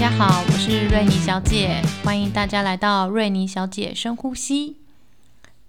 [0.00, 4.78] 大家好，我是瑞妮小姐，欢迎大家来到瑞妮小姐深呼吸。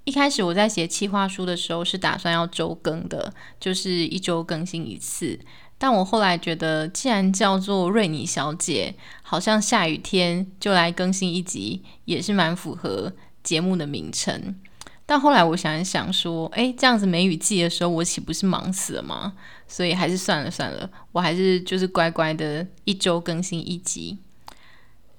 [0.05, 5.37] 一开始我在写企划书的时候是打算要周更的，就是一周更新一次。
[5.77, 13.11] 但我后来觉得，既然叫做瑞妮小姐，好像下雨天就来更新一集，也是蛮符合
[13.43, 14.55] 节目的名称。
[15.11, 19.33] 但后来我想一想，说，哎，这样子梅雨季的时候，我岂不是忙死了吗？
[19.67, 24.19] 所以还是算了算了，我还是就是乖乖的一周更新一集。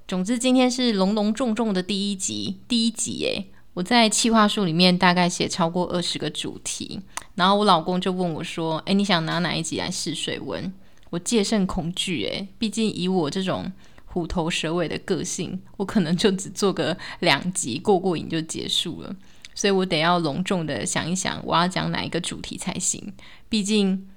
[0.09, 7.01] 总之，今天是隆隆重重的第一集，第一集诶，我在企划书里面大概写超过二十个主题，
[7.35, 10.73] 然后我老公就问我说：“诶，你想拿哪一集来试水温？”
[11.11, 13.71] 我戒慎恐惧，诶，毕竟以我这种
[14.07, 19.15] 虎头蛇尾的个性，我可能就只做个两集过过瘾就结束了。
[19.55, 23.13] 所以我得要隆重的想一想，我要讲哪一个主题才行。
[23.49, 24.09] 毕竟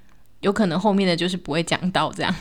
[0.42, 2.36] 有可能后面的就是不会讲到这样。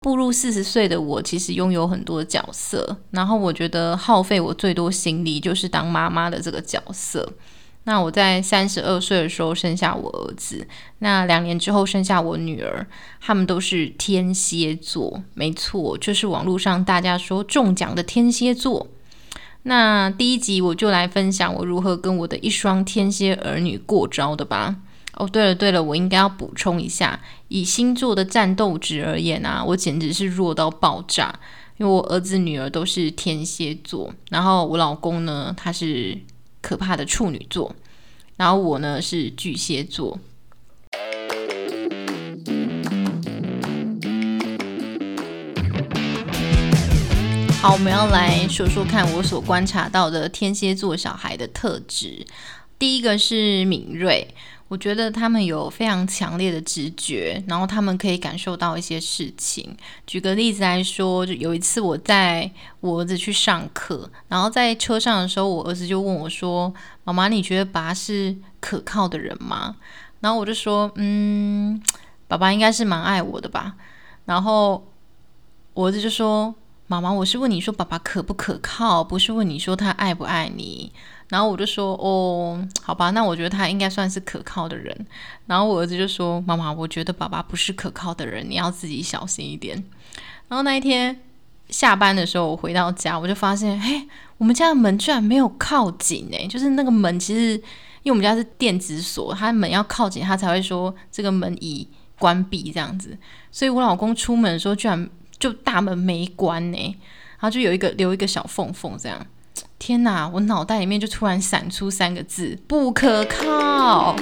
[0.00, 7.34] 步入四十岁的我，其实拥有很多角色，然后我觉得耗费我最多心力就是当妈妈的这个角色。
[7.84, 10.66] 那我在三十二岁的时候生下我儿子，
[10.98, 12.86] 那两年之后生下我女儿，
[13.20, 18.86] 他们都是天蝎座，没错，就是网络上大家说中奖的天蝎座。
[19.62, 24.76] 那第一集我就来分享我如何跟我的一双天蝎儿女过招的吧。
[25.14, 31.38] 哦，对了对了，我应该要补充一下，以星座的战斗值而言啊，我简直是弱到爆炸。
[31.76, 36.18] 因为我儿子女儿都是天蝎座，然后我老公呢他是
[36.60, 37.74] 可怕的处女座，
[38.36, 40.18] 然后我呢是巨蟹座。
[47.62, 52.26] 好，我们要来说说看我所观察到的天蝎座小孩的特质。
[52.78, 54.26] 第一个是敏锐，
[54.68, 59.76] 我觉得他们有非常强烈的直觉，然后他们可以感受到一些事情。
[60.06, 62.50] 举个例子来说，就有一次我带
[62.80, 66.72] 我儿子去上课，然后在车上的时候，我儿子就问我说
[67.04, 69.76] ：“妈妈，你觉得爸是可靠的人吗？”
[70.20, 71.78] 然后我就说：“嗯，
[72.26, 73.74] 爸爸应该是蛮爱我的吧。”
[74.24, 74.82] 然后
[75.74, 76.54] 我儿子就说。
[76.90, 80.92] 妈妈，我是问你说爸爸可不可靠，不是问你说他爱不爱你。
[81.28, 85.06] 然后我就说，哦，好吧，那我觉得他应该算是可靠的人。
[85.46, 89.76] 然后我儿子就说，妈妈，我觉得爸爸不是可靠的人，你要自己小心一点。
[90.48, 91.16] 然后那一天
[91.68, 94.08] 下班的时候，我回到家，我就发现，嘿，
[94.38, 97.52] 我们家的门居然没有靠紧诶，就是那个门其实，
[98.02, 101.86] 因为我们家是电子锁，它门要靠紧，它才会说这个门已
[102.18, 103.16] 关闭这样子。
[103.52, 105.08] 所以我老公出门的时候居然。
[105.40, 109.26] 就大门没关呢，然后就有一个留一个小缝缝，这样。
[109.78, 114.14] 天哪，我脑袋里面就突然闪出三个字：不可靠。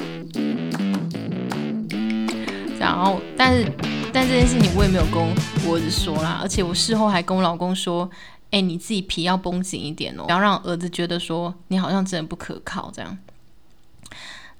[2.78, 3.68] 然后，但是，
[4.12, 5.20] 但这件事情我也没有跟
[5.66, 8.08] 我儿子说啦，而且我事后还跟我老公说
[8.52, 13.18] ：“哎，你自己皮要绷紧一点哦，不要让儿子觉得说你好像真的不可靠这样。”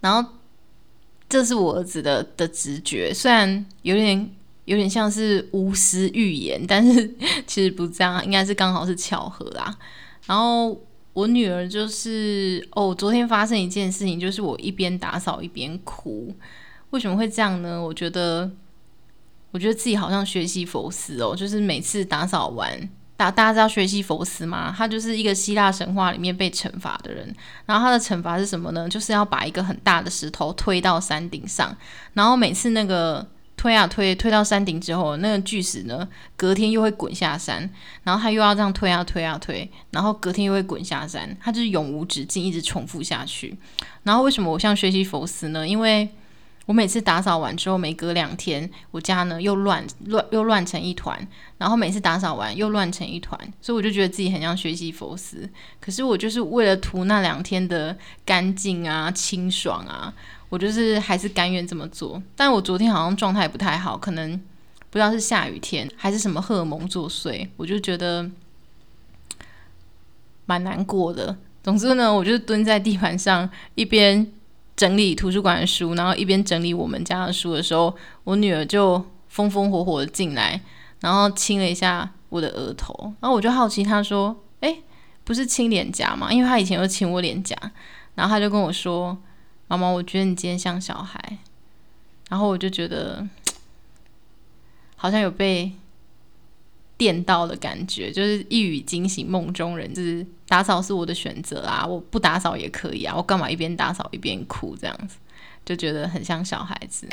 [0.01, 0.29] 然后，
[1.29, 4.29] 这是我儿子的的直觉，虽然有点。
[4.69, 7.11] 有点像是巫师预言，但是
[7.47, 9.75] 其实不这样，应该是刚好是巧合啦。
[10.27, 10.79] 然后
[11.15, 16.35] 我女儿就是哦，昨天发生一件事情，就是我一边打扫一边哭。
[16.91, 17.83] 为什么会这样呢？
[17.83, 18.51] 我觉得，
[19.53, 22.71] 我觉得自己好像学习佛斯哦，就是每次打扫完，
[23.17, 24.75] 大大家知道学习佛斯吗？
[24.77, 27.35] 他就是一个希腊神话里面被惩罚的人。
[27.65, 28.87] 然后他的惩罚是什么呢？
[28.87, 31.75] 就是要把一个很大的石头推到山顶上，
[32.13, 33.27] 然后每次那个。
[33.59, 37.69] 推啊推，推到山顶之后，那个巨石呢，隔天又会滚下山，
[38.05, 43.59] 然后他又要这样推啊推啊推，然后隔天又会滚下山，他就是永无止境，一直重复下去。
[44.05, 45.67] 然后为什么我像学习佛斯呢？
[45.67, 46.09] 因为
[46.67, 51.27] 我每次打扫完之后，每隔两天，我家呢又乱乱又乱成一团，
[51.57, 55.51] 然后每次打扫完又乱成一团，所以我就觉得自己很像学习佛斯。
[55.81, 60.15] 可是我就是为了图那两天的干净啊、清爽啊。
[60.49, 64.41] 我就是还是甘愿这么做，但我昨天好像状态不太好，可能
[64.91, 68.31] 不知道是下雨天还是什么荷尔蒙作祟，我就觉得
[70.47, 71.37] 蛮难过的。
[71.63, 74.27] 总之呢，我就蹲在地板上，一边
[74.75, 77.95] 整理图书馆的书，然后一边整理我们家的书的时候，
[78.25, 80.59] 我女儿就风风火火的进来，
[81.01, 84.79] 然后亲了一下我的额头，然后我就好奇，他说：“哎，
[85.25, 87.55] 不是亲脸颊吗？”因为她以前有亲我脸颊，
[88.15, 89.19] 然后她就跟我说
[89.69, 91.39] ：“妈妈，我觉得你今天像小孩。”
[92.29, 93.27] 然后我就觉得
[94.97, 95.73] 好像有被
[96.99, 105.17] 电到的感觉，就是一语惊醒梦中人，就是打扫是我的选择啊，我不打扫也可以啊，我干嘛一边打扫一边哭这样子，
[105.65, 107.09] 就觉得很像小孩子。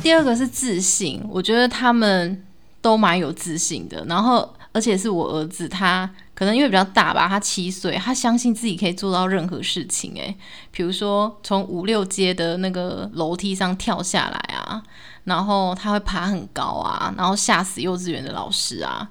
[0.00, 2.46] 第二个是自信，我觉得他们
[2.84, 10.36] 都蛮有自信的，然后而且是我儿子，他可能因为比较大吧，他七岁，他相信自己可以做到任何事情，诶，
[10.70, 14.82] 比如说从五六阶的那个楼梯上跳下来啊，
[15.24, 19.08] 然后他会爬很高啊，然后吓死幼稚园的老师啊，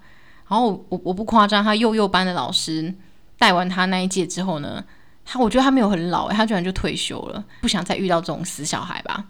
[0.47, 2.93] 然后我我不夸张，他幼幼班的老师
[3.39, 4.83] 带完他那一届之后呢，
[5.25, 9.25] 他我觉得他没有很老，诶，他居然就退休了，不想再遇到这种死小孩吧。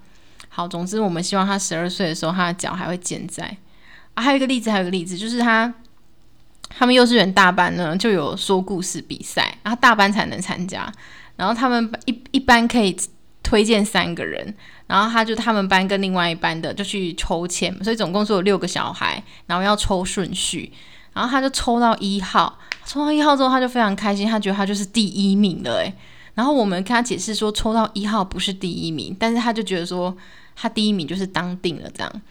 [0.50, 3.56] 好，总之我们希望他十二岁的时候，他的脚还会健在。
[4.16, 5.74] 啊，还有一个例子，还有一个例子，就是他
[6.70, 10.92] 他们幼稚园大班呢就有说故事比赛，然后大班才能参加，
[11.36, 12.96] 然后他们一一般可以
[13.42, 14.54] 推荐三个人，
[14.88, 20.72] 然后他就他们班跟另外一班的就去抽签，所以总共是有六个小孩，然后要抽顺序，
[21.14, 25.94] 然后他就抽到一号，抽到一号之后他就非常开心，他觉得他就是第一名了，诶。
[26.36, 30.16] 然后我们跟他解释说抽到一号不是第一名，但是他就觉得说。
[30.56, 32.22] 他第一名就是当定了这样，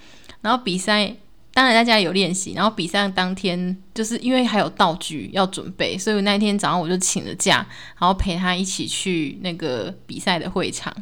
[0.43, 1.13] 然后比赛
[1.55, 7.57] 当然在家有练习，然后比赛当天就是因为还有道具要准备，所以那一天早上我就请了假，
[7.99, 10.93] 然后陪他一起去那个比赛的会场。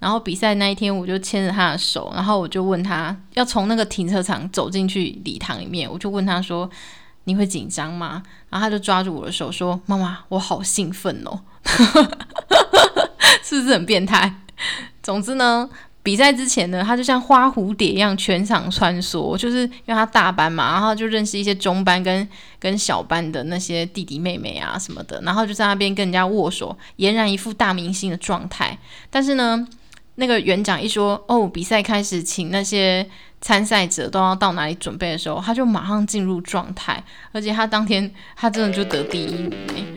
[0.00, 6.68] 然后比赛那一天我就牵着他的手，然后我就问他要从那个停车场走进去礼堂里面，我就问他说
[7.22, 8.20] ：“你会紧张吗？”
[8.50, 11.40] 然后他就抓住我的手说：“妈妈，我好兴奋哦！”
[13.44, 14.34] 是不是很变态？
[15.00, 15.70] 总之呢。
[16.02, 22.28] 比赛之前呢，他就像花蝴蝶一样全场穿梭，就是因为他大班嘛，然后就认识一些中班跟
[22.58, 28.76] 跟小班的那些弟弟妹妹啊什么的，然后就在那边跟人家握手，俨然一副大明星的状态。
[29.10, 29.64] 但是呢，
[30.16, 33.08] 那个园长一说哦，比赛开始，请那些
[33.40, 39.34] 参赛者都要到哪里准备的时候，他就马上进入状态，而且他当天他真的就得第一
[39.72, 39.91] 名。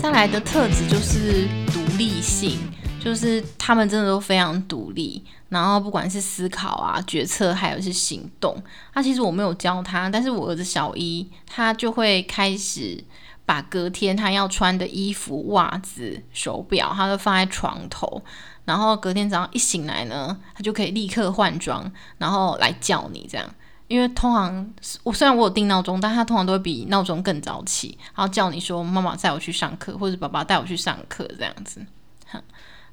[0.00, 1.80] 再来的特质就是独。
[2.00, 2.58] 立性
[2.98, 8.56] 就是他们真的都非常独立，然后不管是思考啊、决策，还有是行动。
[8.94, 13.04] 那其实我没有教他，但是我儿子小一，他就会开始
[13.44, 18.22] 把隔天他要穿的衣服、袜子、手表，他都放在床头，
[18.64, 23.46] 然后隔天早上一醒来呢，他就可以立刻换装，然后来叫你这样。
[23.90, 24.72] 因为通常
[25.02, 31.84] 我虽然我有定闹钟，但他通常都会比闹钟更早起，然后叫你说妈妈载我去上课，或者爸爸带我去上课这样子。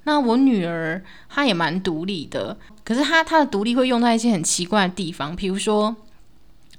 [0.05, 5.95] 那我女儿她也蛮独立的，可是她她的独立会用在一些很奇怪的地方，比如说。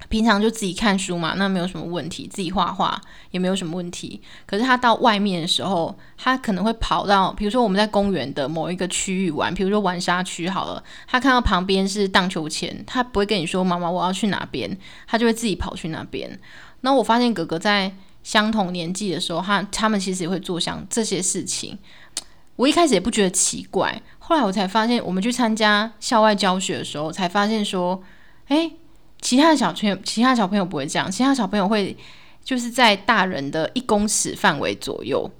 [0.08, 2.98] 平常就自己看书嘛，那没有什么问题；自己画画
[3.30, 4.22] 也没有什么问题。
[4.46, 16.40] 可是他到外面的时候，他可能会跑到，比如说我们在公园的某一个区域玩，比如说玩沙区好了，他看到旁边是荡秋千，他不会跟你说妈妈我要去哪边，他就会自己跑去那边。
[16.80, 17.92] 那我发现哥哥在
[18.22, 21.76] 相同年纪的时候，他他们其实也会做像这些事情。
[22.56, 28.02] 我一开始也不觉得奇怪，后来我才发现，我们去参加校外教学的时候，才发现说，
[28.46, 28.70] 哎。
[29.20, 31.10] 其他的小朋友，其他小朋友不会这样。
[31.10, 31.96] 其他小朋友会
[32.44, 35.30] 就是在大人的一公尺范围左右，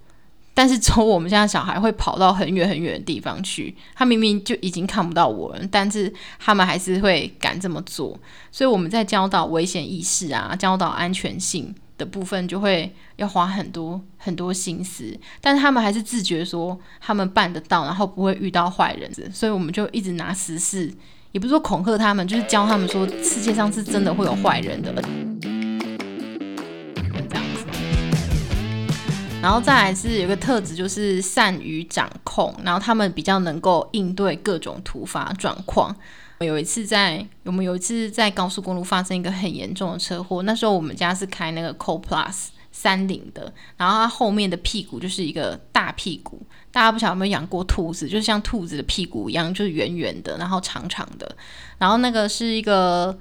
[0.53, 3.75] 但是从我们家小孩会跑到很远很远的地方去。
[3.95, 8.19] 他明明就已经看不到我了，但是他们还是会敢这么做。
[8.51, 15.17] 所以我们在教导危险意识啊，教导安全性的部分，就会要花很多很多心思。
[15.41, 19.11] 但是他们还是自觉说他们办得到，然后不会遇到坏人。
[19.33, 20.93] 所以我们就一直拿实事。
[21.33, 24.93] 也不是说恐吓他们，就是教他们说世界上是真的会有坏人的，
[27.29, 27.67] 这样子。
[29.43, 35.95] 然后再来是有个特质，就是善于掌控，然后他们比较能够应对各种突发状况。
[36.41, 42.49] 有一次在我们有一次在高速公路发生一个很严重的车祸，那时候我们家是开那个 Co Plus。
[42.79, 46.41] 三菱的，然后它后面的屁股就是一个大屁股。
[46.71, 51.29] 大家不晓得有没有养过兔子，就像兔子的屁股一样，就是圆圆的，然后长长的。
[51.79, 53.19] 然后那个是一个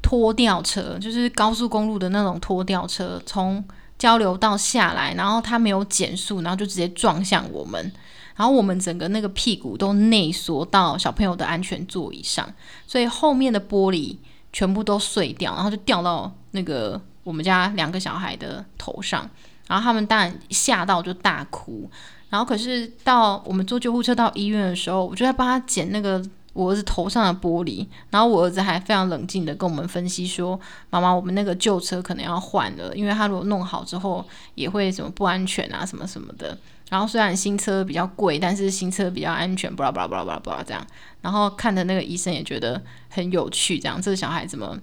[0.00, 3.62] 拖吊车，就是高速公路的那种拖吊车，从
[3.98, 7.92] 交流道下来，然后它没有减速，然后就直接撞向我们。
[8.36, 12.50] 然后我们整个那个屁股都内缩到小朋友的安全座椅上，
[12.86, 14.16] 所以后面的玻璃
[14.54, 16.98] 全部都碎掉，然后就掉到那个。
[17.24, 19.28] 我们家两个小孩的头上，
[19.68, 21.90] 然后他们当然吓到就大哭。
[22.30, 27.84] 然后可是到我们坐救护车到医院的时候，我就在帮他捡那个我儿子头上的玻璃。
[28.10, 30.58] 然后我儿子还非常冷静的跟我们分析说
[30.90, 34.24] ：“妈妈，我们那个旧车可能要换了，因为他如果弄好之后
[34.54, 36.56] 也会什么不安全啊，什么什么的。
[36.88, 40.86] 然后虽然新车比较贵，但是新车比较安全，巴拉巴拉巴拉巴拉这样。
[41.20, 44.78] 然后看的那个医生也觉得很有趣，这样这个小孩怎么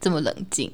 [0.00, 0.72] 这么冷静？”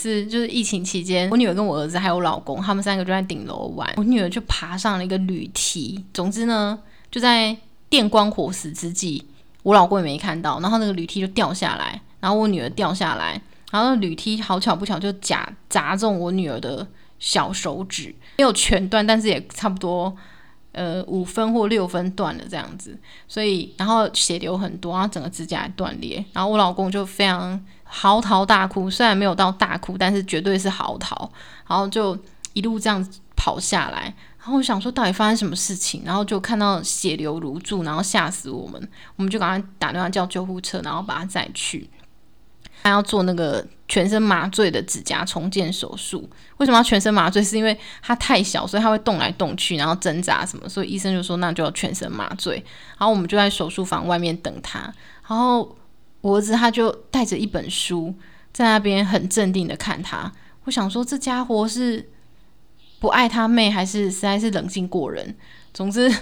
[0.00, 3.92] 是，就是疫情期间，我女儿跟我儿子还有我老公，他们三个就在顶楼玩。
[3.96, 6.04] 我女儿就爬上了一个铝梯。
[6.14, 6.78] 总之呢，
[7.10, 7.56] 就在
[7.88, 9.24] 电光火石之际，
[9.64, 13.40] 我老公也没看到，然后那个铝梯就掉下来，然后我女儿掉下来，
[13.72, 16.86] 然后铝梯好巧不巧就夹砸中我女儿的
[17.18, 20.14] 小手指，没有全断，但是也差不多
[20.78, 22.96] 呃五分或六分断了这样子。
[23.26, 27.60] 所以，然后血流很多，然后整个指甲断裂，然后我老公就非常。
[27.90, 31.26] 嚎啕大哭，虽然没有到大哭，但是绝对是嚎啕。
[31.66, 32.14] 然后就
[32.52, 33.02] 一路这样
[33.34, 41.88] 跑下来，然后我想说到底发生什么事情，然后就看到血流如注，然后吓死我们，我们就赶快打电话叫救护车，然后把他载去。
[42.82, 46.28] 他要做那个全身麻醉的指甲重建手术。
[46.58, 47.42] 为什么要全身麻醉？
[47.42, 52.56] 是因为他太小，所以他会动来动去，然后挣扎什么，所以医生就说那就要全身麻醉。
[52.98, 54.80] 然后我们就在手术房外面等他，
[55.28, 55.76] 然后。
[56.20, 58.12] 我儿子他就带着一本书
[58.52, 60.30] 在那边很镇定的看他，
[60.64, 62.10] 我想说这家伙是
[62.98, 65.36] 不爱他妹，还是实在是冷静过人？
[65.72, 66.12] 总之，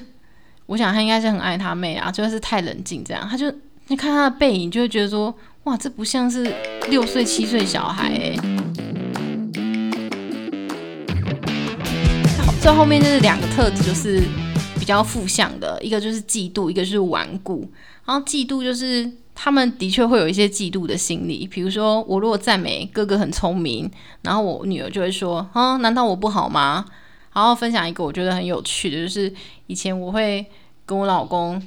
[0.67, 3.27] 我想他应该是很爱他妹啊，就是太冷静这样。
[3.27, 3.51] 他就
[3.87, 5.35] 你看他的背影，就会觉得说，
[5.67, 6.55] 哇，这不像是
[6.89, 8.37] 六岁七岁小孩哎。
[12.61, 14.23] 最后面就是两个特质，就是
[14.79, 17.69] 比较负向的，一个就是嫉妒，一个是顽固。
[18.05, 19.11] 然后嫉妒就是。
[19.39, 23.89] 他们的确会有一些嫉妒的心理，比如说我如果赞美哥哥很聪明，
[24.23, 26.87] 然后我女儿就会说：“啊，难道我不好吗？”
[27.35, 29.31] 然后分享一个我觉得很有趣的，就是
[29.67, 30.47] 以前我会
[30.87, 31.63] 跟我老公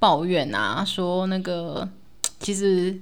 [0.00, 1.88] 抱怨啊，说那个
[2.40, 3.00] 其实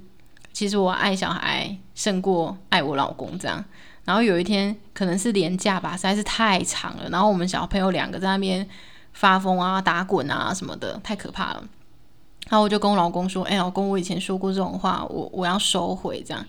[0.59, 3.63] 其实我爱小孩胜过爱我老公这样。
[4.03, 8.67] 然后有一天可能是年假吧，实在是太长了，然后我们小朋友两个在那边
[9.13, 11.63] 发疯啊、打滚啊什么的，太可怕了。
[12.49, 16.45] 然后我就跟我老公说：“哎，老公，我以前说过这种话，我我要收回这样。”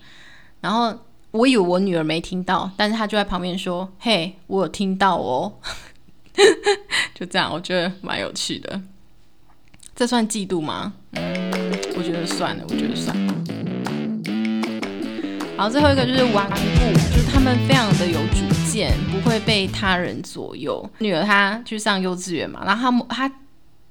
[0.59, 0.93] 然后
[1.31, 5.53] 我以为我女儿没听到，但是她就在旁边说：“嘿，我有听到哦。
[7.15, 8.81] ”就这样，我觉得蛮有趣的。
[9.95, 10.91] 这算嫉妒吗？
[11.95, 13.30] 我觉得算了，我觉得算了。
[15.61, 16.55] 然后，最后一个就是顽固，
[17.13, 20.83] 就是他们非常的有主见，不会被他人左右。
[20.97, 23.35] 女儿她去上幼稚园嘛，然后她她。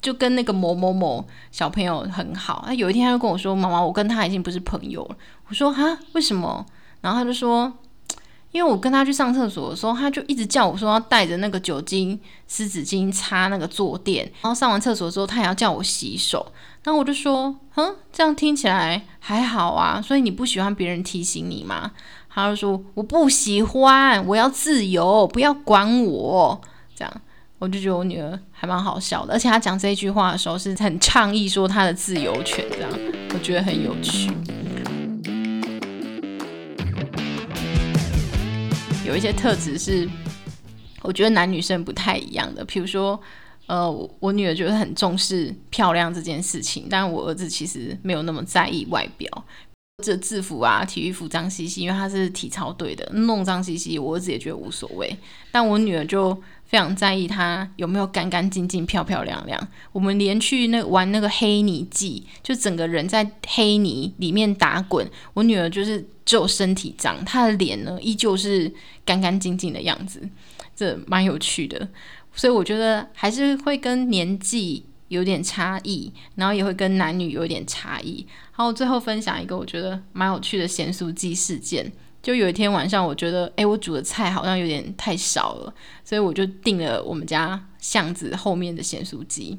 [0.03, 1.23] 就跟那个某某某
[1.53, 6.65] 小朋友很好，他有一天他就跟我说：“妈妈，我跟他已经不是朋友了。”我说：“哈，为什么？”
[7.03, 7.71] 然后他就说
[8.53, 16.53] ：“因为我跟他去上厕所的时候，他就一直叫我说要带着那个酒精湿纸巾擦那个坐垫，然后上完厕所之后，他也要叫我洗手。
[16.83, 21.93] 然后我就说：‘哼，这样听起来还好啊，所以你不喜欢别人提醒你吗？’
[22.29, 26.61] 他就说：‘我不喜欢，我要自由，不要管我。’
[26.97, 27.13] 这样。”
[27.61, 32.91] 我就觉得我女儿还蛮好笑的，而且她讲这句话的时候是很倡议说她的自由权，这样
[33.35, 34.31] 我觉得很有趣。
[39.11, 40.09] 有一些特质是
[41.03, 43.21] 我觉得男女生不太一样的，比如说，
[43.67, 43.91] 呃，
[44.21, 49.29] 我女儿就是很重视漂亮这件事情，但我儿子其实没有那么在意外表。
[50.01, 55.15] 这制服啊，体育服脏兮兮，因为他是体操队的，弄脏兮兮，我儿子也觉得无所谓。
[55.53, 59.69] 但我女儿就非常在意他有没有干干净净、漂漂亮亮。
[59.93, 68.73] 我们连去那玩那个黑泥祭，就整个人在黑泥里面打滚，我女儿就是只有身体脏，她的脸呢依旧是
[69.05, 70.21] 干干净净的样子，
[70.75, 71.89] 这蛮有趣的。
[72.35, 74.85] 所以我觉得还是会跟年纪。
[75.11, 78.27] 有点差异，然后也会跟男女有点差异。
[78.53, 81.93] 好，最后分享一个我觉得蛮有趣的咸酥鸡事件。
[82.23, 85.75] 就有一天晚上，我觉得，哎，我煮的菜好像有点太少了，
[86.05, 89.59] 所以我就订了我们家巷子后面的咸酥鸡。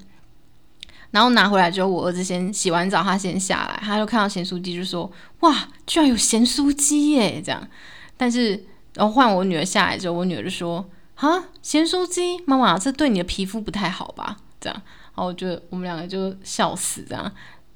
[1.10, 7.68] 然后拿回来之后，我儿子先洗完澡，他先下来，他就看到咸酥鸡，就说：“哇，居然有咸酥鸡耶！”这样。
[8.16, 8.52] 但是，
[8.94, 14.82] 然后换我女儿下来之后，我女儿就说：“啊，咸酥鸡，妈妈，这对你的皮肤不太好吧？”这样。
[15.16, 17.32] 然后我觉得我们两个就笑死，这样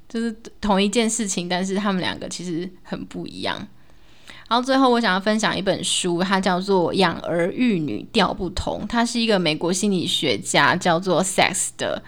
[0.08, 3.68] 就是同一件事情，但是他们两个其实很不一样。
[4.48, 12.04] 然后最后我想要分享一本书，它叫做《养儿育女调不同》，它是一个美国心理学家叫做 Sex 的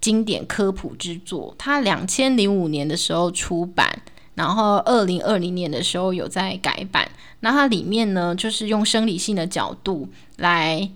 [0.00, 1.54] 经典科普之作。
[1.56, 4.02] 它两千零五年的时候出版，
[4.34, 7.08] 然后二零二零年的时候有在改版。
[7.38, 10.90] 那它里面呢，就是用生理性的角度来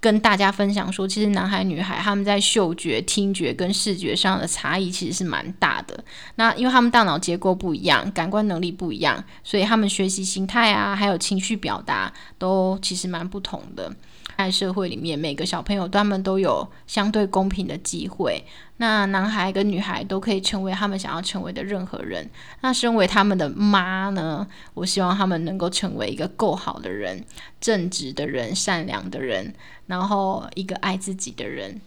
[0.00, 6.04] 跟大家分享说，其实男孩女孩他们在嗅觉、听觉跟视觉上的差异其实是蛮大的。
[6.36, 13.92] 那因为他们大脑结构不一样，感官能力不一样，所以他们学习形态啊，还有情绪表达都其实蛮不同的。
[14.36, 18.44] 在社会里面，每个小朋友他们都有相对公平的机会。
[18.76, 22.28] 那男孩跟女孩都可以成为他们想要成为的任何人。
[22.60, 27.24] 那身为他们的妈呢，我希望他们能够成为一个够好的人、
[27.60, 29.54] 正直的人、善良的人，
[29.86, 31.80] 然后一个爱自己的人。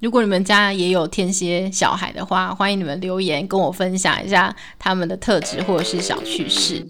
[0.00, 6.86] 如果你们家也有天蝎小孩的话，欢迎你们留言跟我分享一下他们的特质或者是小趣事。